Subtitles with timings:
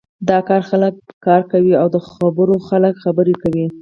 [0.27, 0.93] د کار خلک
[1.25, 3.65] کار کوی او د خبرو خلک خبرې کوی.